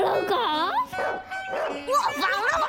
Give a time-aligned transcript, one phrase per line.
[0.00, 2.68] 老狗，我放了我。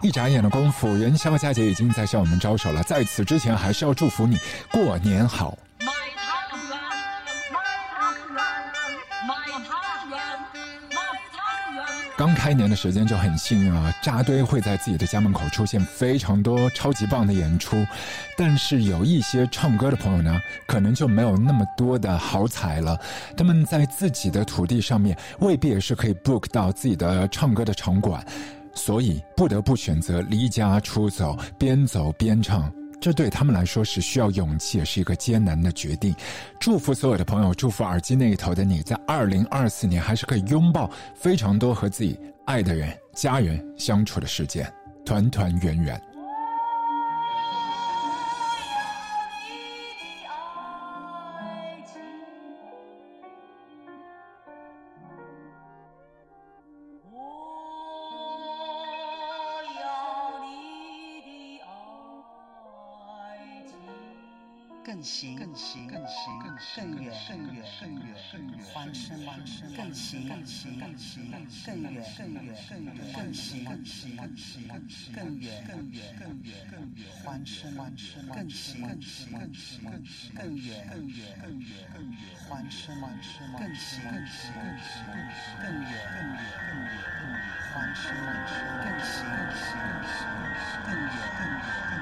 [0.00, 2.82] 一眨眼的功夫，元宵佳节已经在向我们招手了。
[2.82, 4.38] 在此之前，还是要祝福你
[4.70, 5.56] 过年好。
[12.24, 17.84] 刚开年的时间就很幸运啊，扎堆会在自己的家门口出现非常多超级棒的演出，
[18.38, 22.96] 但是有一些唱歌的朋友呢，可能就没有那么多的好彩了。
[23.36, 28.24] 他们在自己的土地上面，未必也是可以 book 到自己的唱歌的场馆，
[28.72, 32.72] 所以不得不选择离家出走，边走边唱。
[33.02, 36.14] 这对他们来说是需要勇气，也是一个艰难的决定。
[36.60, 44.72] 祝福所有的朋友，祝福耳机那一头的你，在二零二四年还是可以拥抱非常多和自己爱的人、家人相处的时间，
[45.04, 46.00] 团团圆圆。
[65.52, 74.66] 更行，更行，更行，更远，更远，更远，更远，欢声，欢声，更行，更行，更行，更远，更远，更远，更行，更行，更行，
[75.12, 82.16] 更远，更远，更远，更远，欢声，欢声，更行，更行，更行，更远，更远，更远，更远，
[82.48, 85.04] 欢声，欢声，更行，更行，更行，
[85.60, 92.01] 更远，更远，更远，更远，欢声，欢声，更行，更行，更行，更远，更远，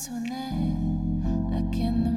[0.00, 0.72] sonné
[1.50, 2.09] la canne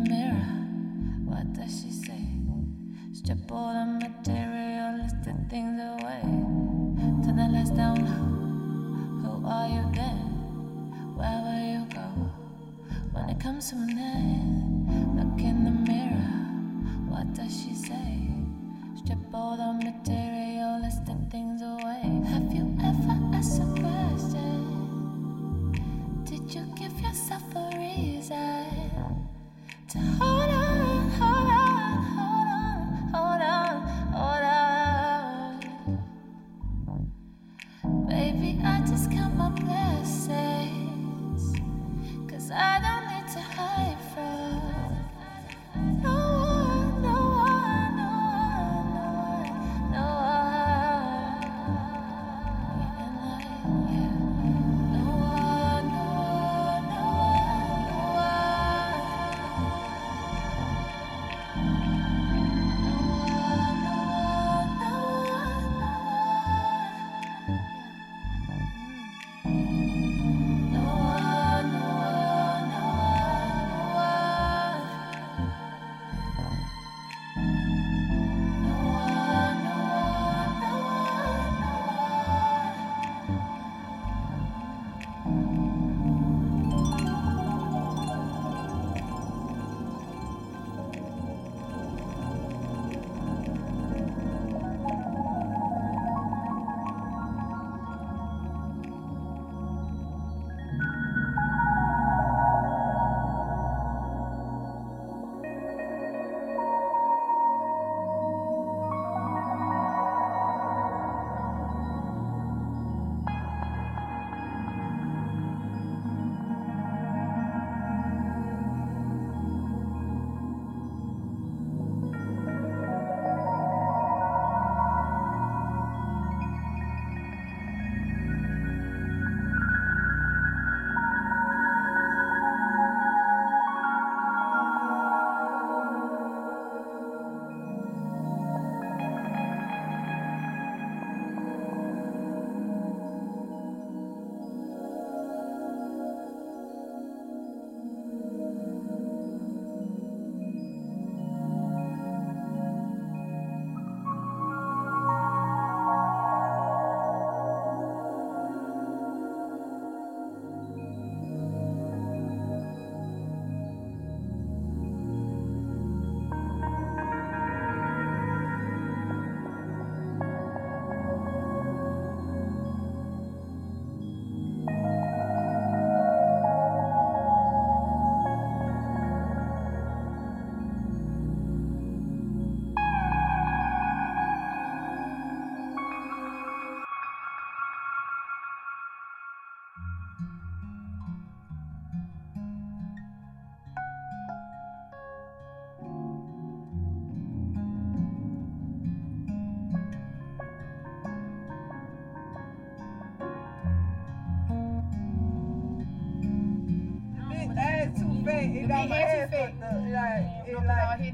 [209.94, 211.13] Like, it like,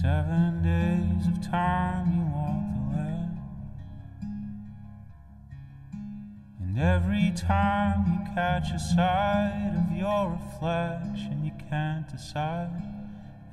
[0.00, 3.18] Seven days of time you walk away.
[6.60, 12.80] And every time you catch a sight of your reflection, you can't decide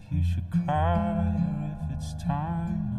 [0.04, 2.95] if you should cry or if it's time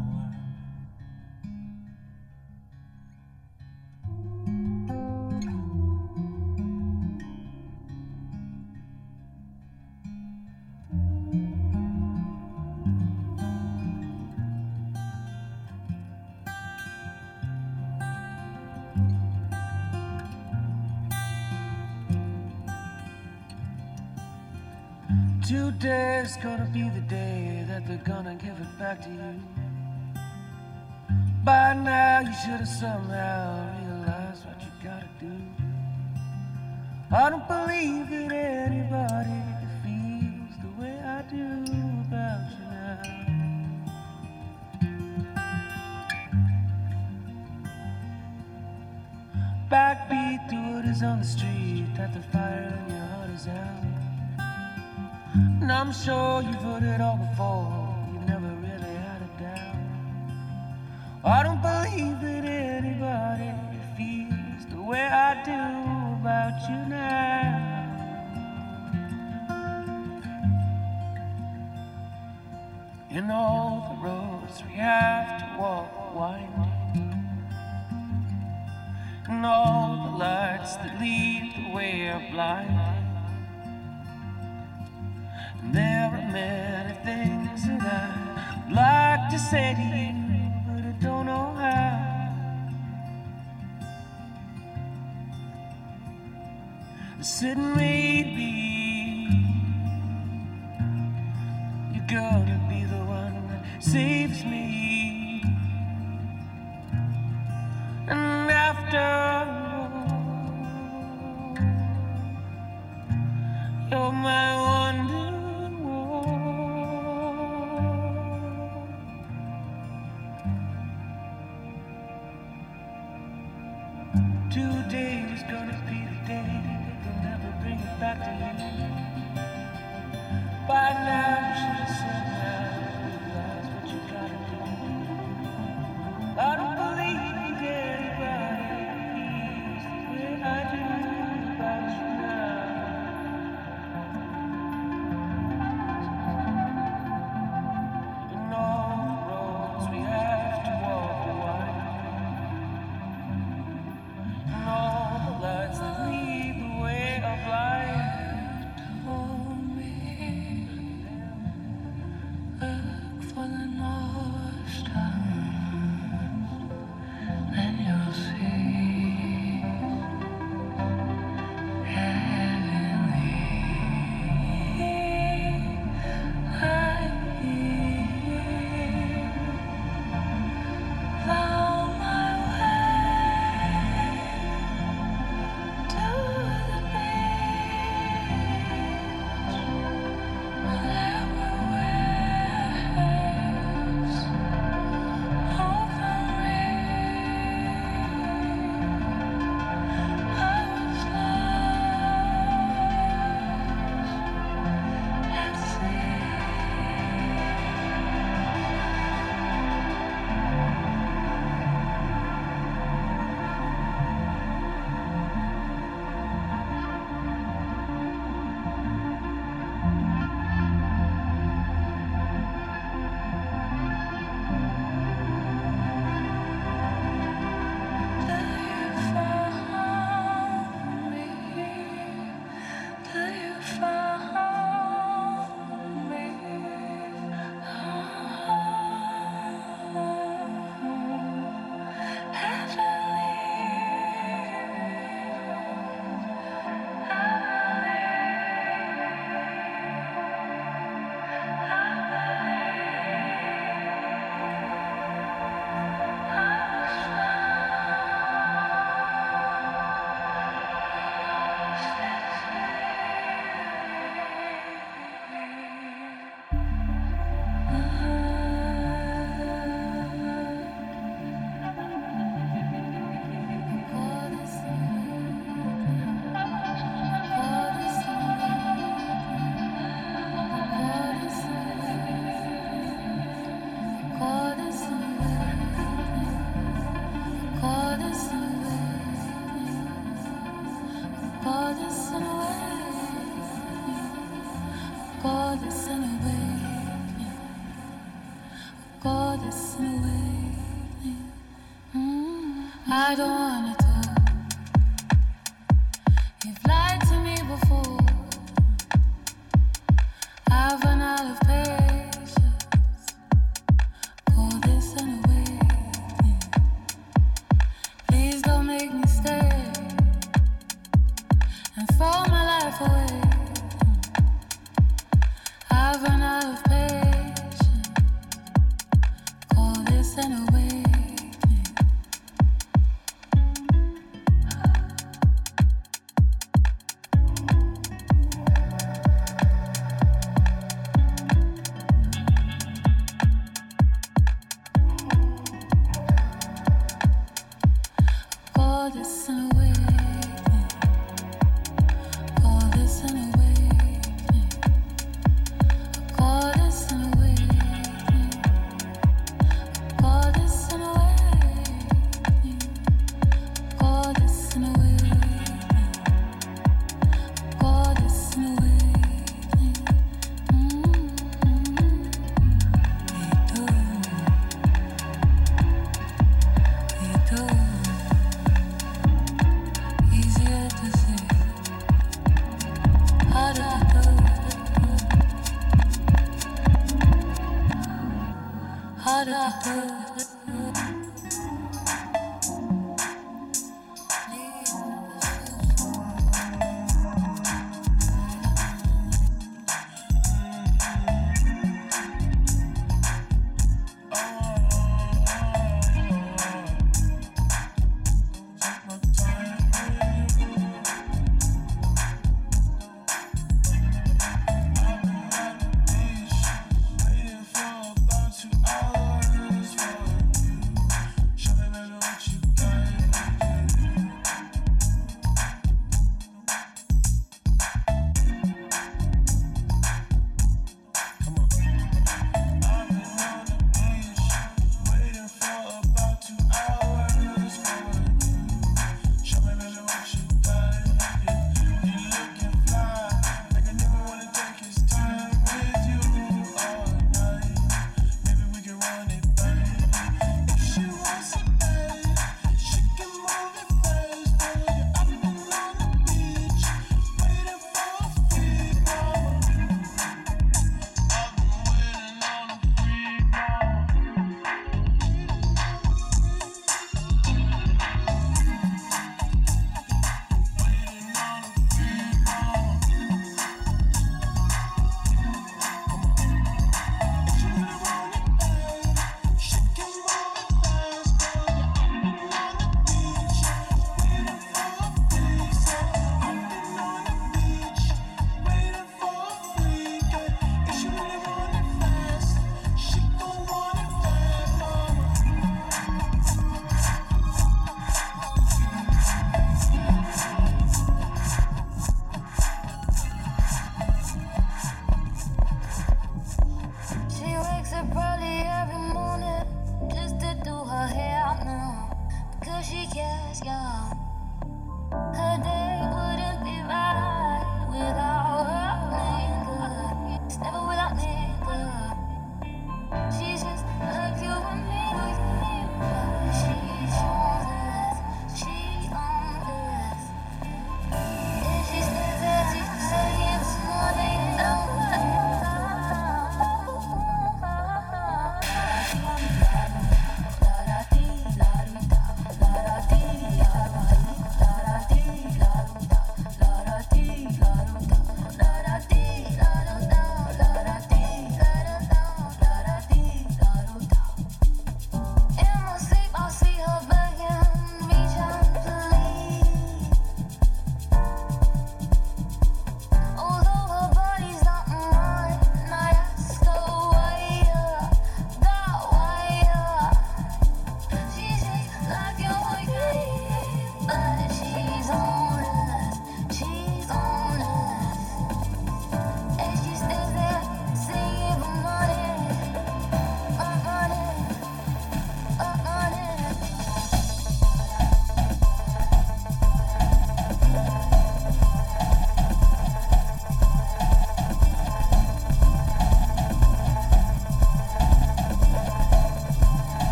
[26.73, 29.41] Be the day that they're gonna give it back to you.
[31.43, 35.31] By now, you should have somehow realized what you gotta do.
[37.09, 39.41] I don't believe that anybody
[39.81, 41.45] feels the way I do
[42.05, 43.01] about you now.
[49.71, 53.86] Backbeat to what is on the street, that the fire in your heart is out.
[55.69, 59.75] And I'm sure you've heard it all before, you've never really had a doubt.
[61.25, 63.51] I don't believe that anybody
[63.97, 65.59] feels the way I do
[66.21, 67.59] about you now.
[73.09, 77.27] And all the roads we have to walk winding,
[79.27, 82.76] and all the lights that lead the way are blinding.
[86.37, 90.11] Many things that I'd like to say to you,
[90.67, 91.97] but I don't know how.
[97.21, 98.66] Said maybe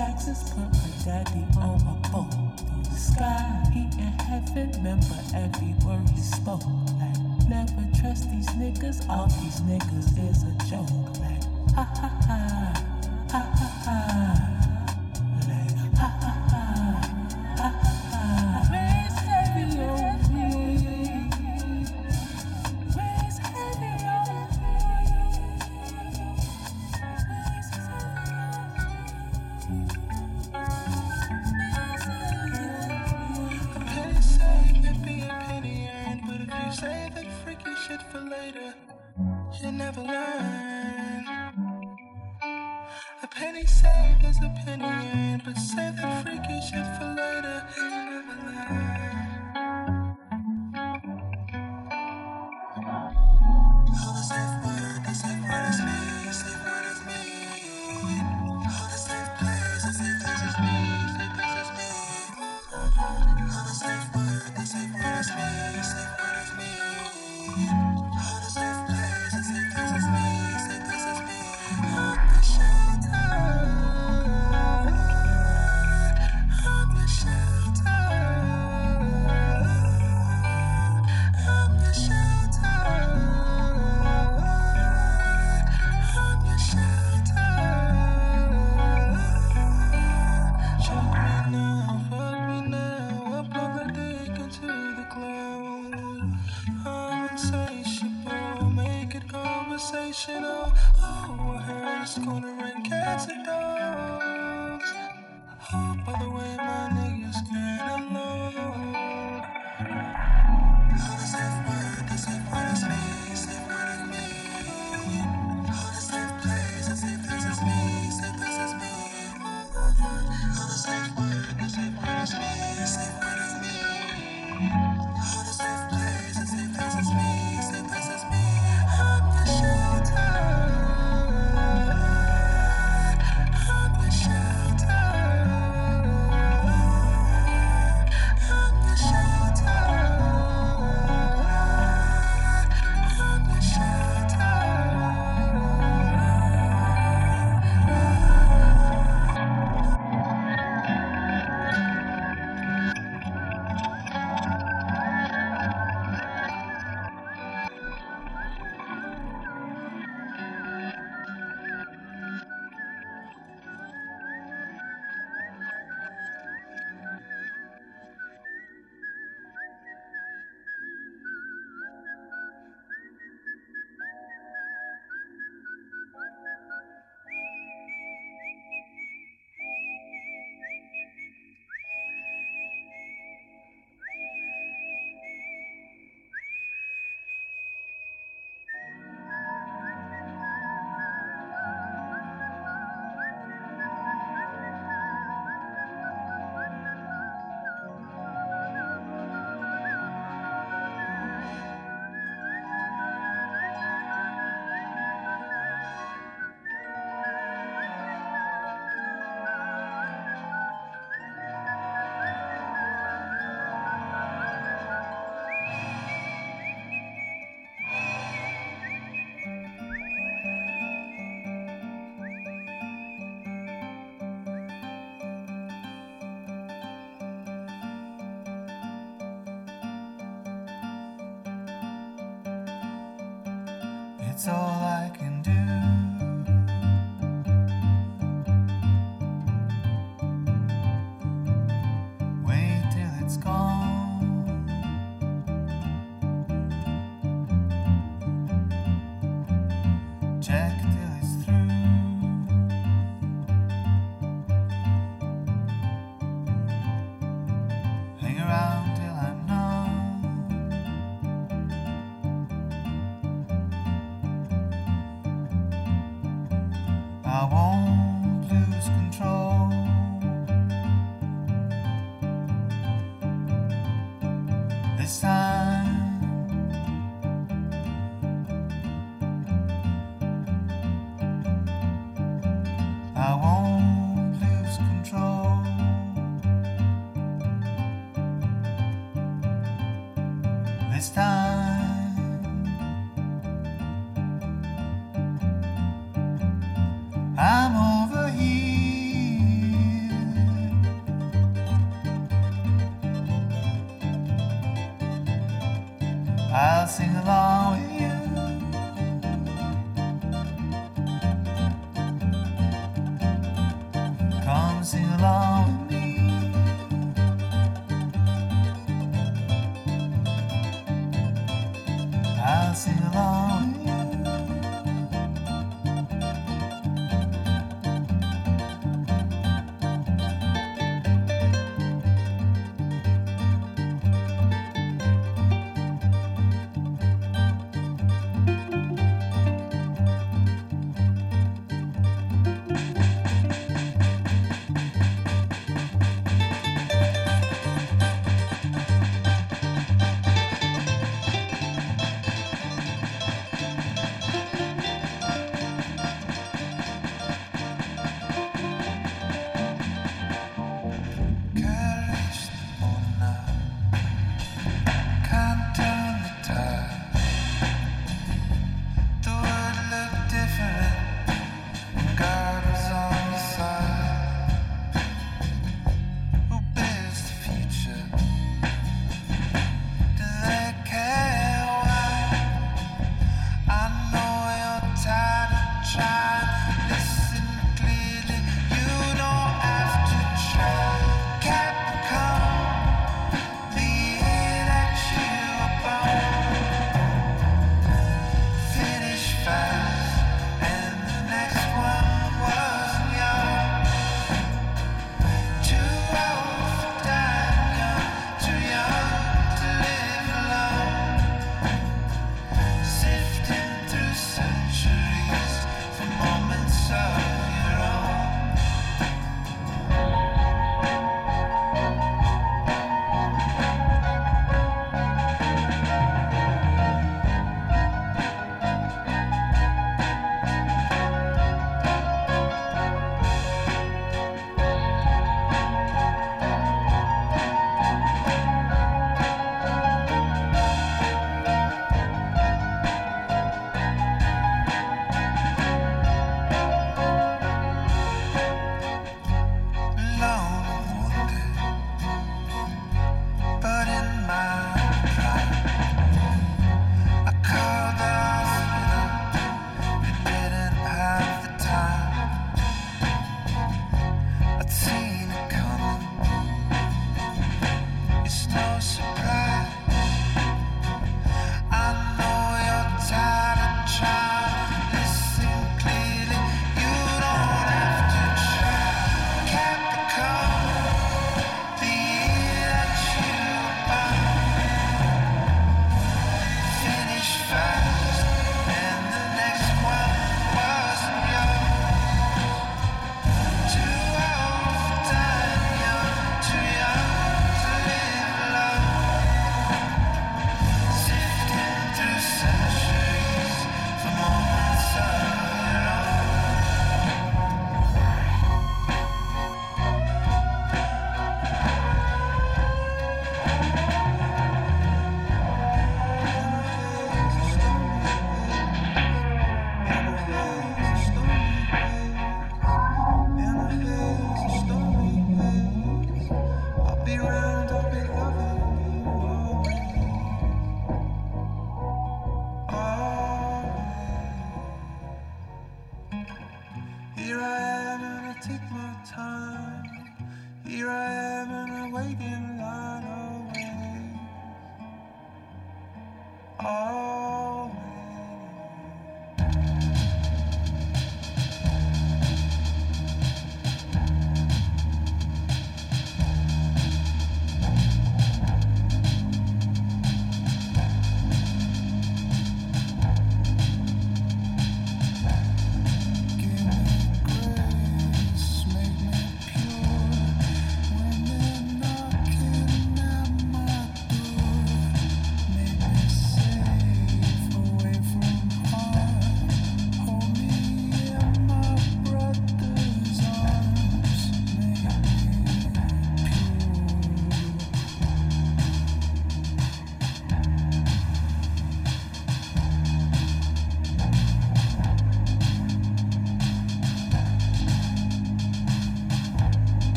[0.00, 2.32] taxes, put my daddy on a boat.
[2.84, 6.64] The sky, he in heaven, remember every word he spoke.
[6.98, 10.88] Like, never trust these niggas, all these niggas is a joke.
[11.20, 12.40] Like, ha ha ha,
[13.30, 13.69] ha ha.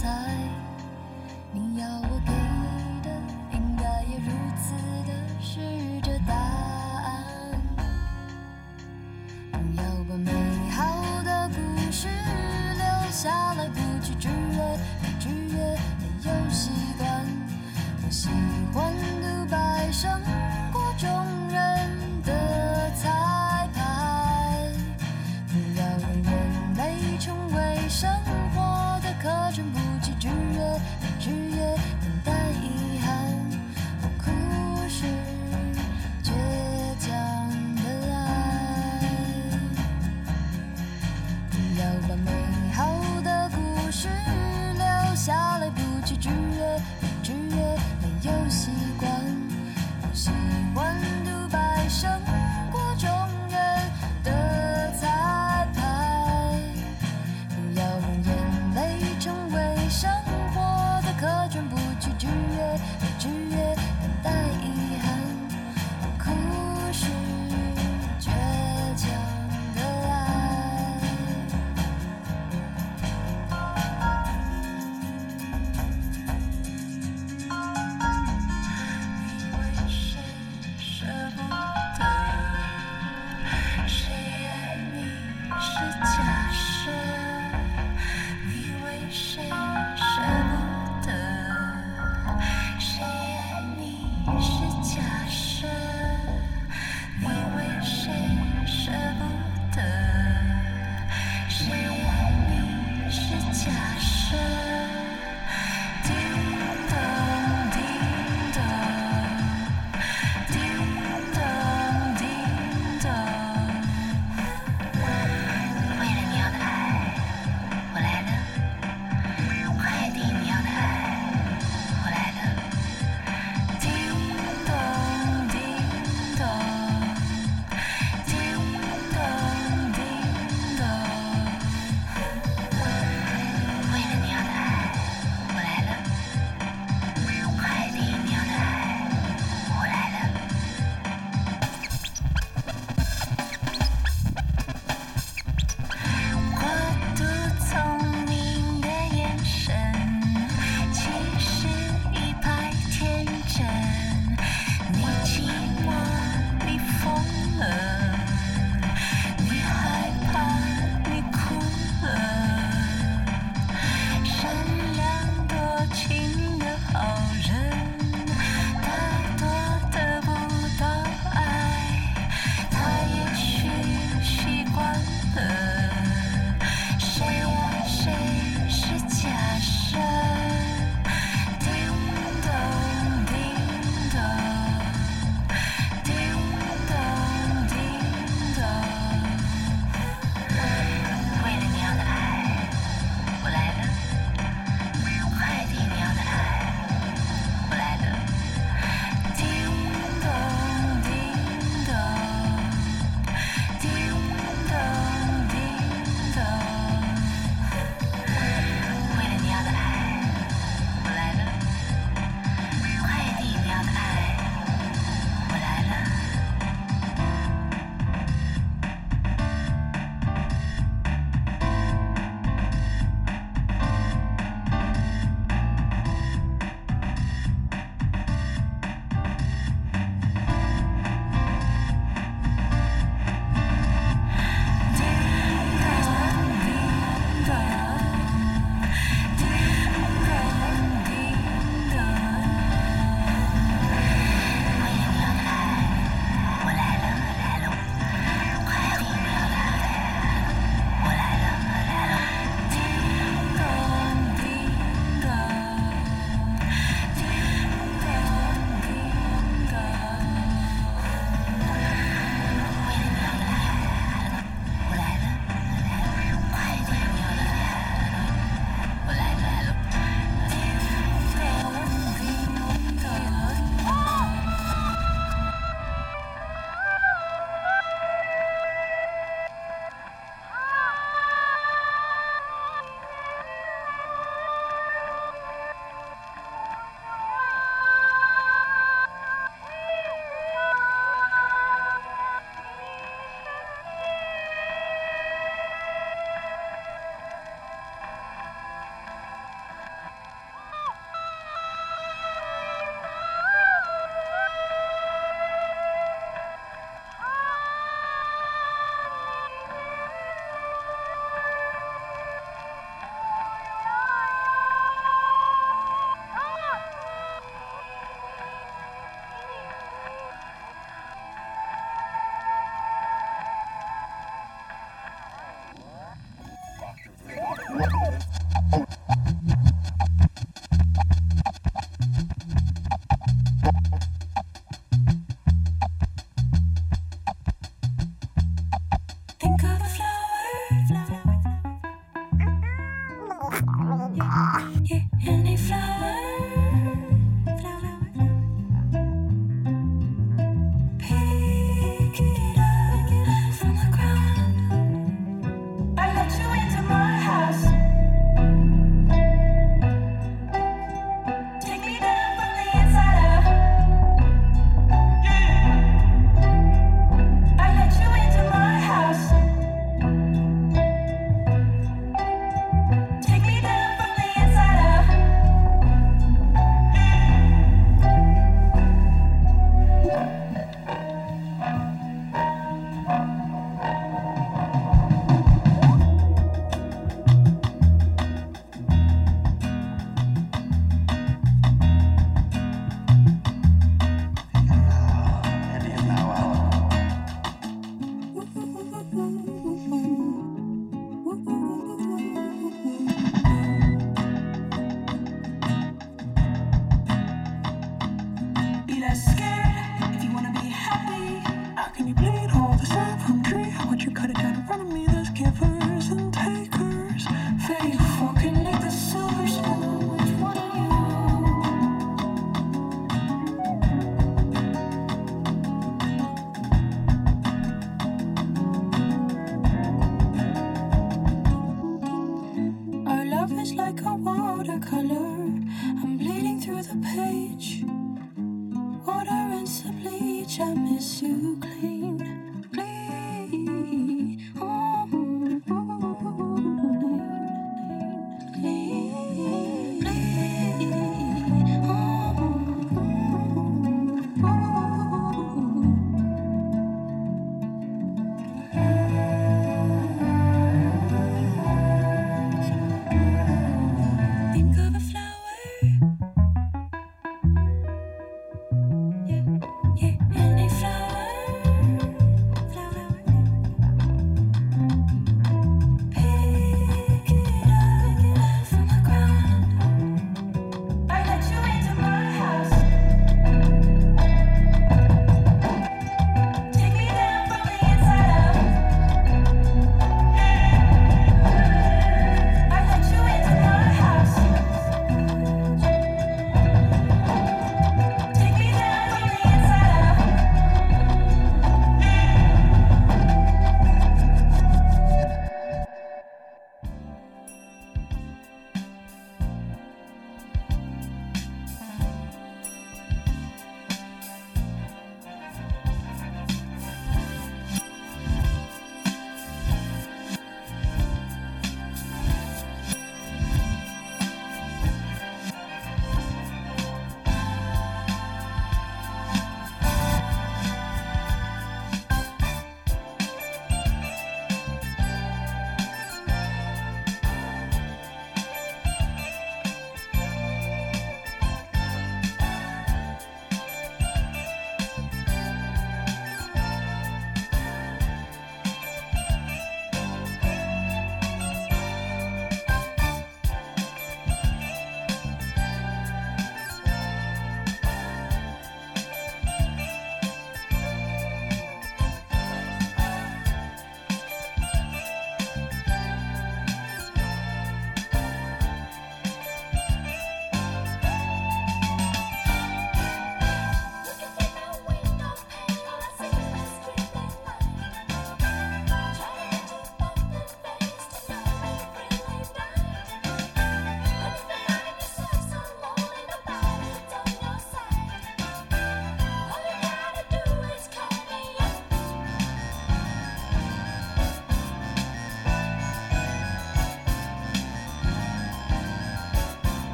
[0.00, 0.47] 在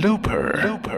[0.00, 0.97] looper, looper.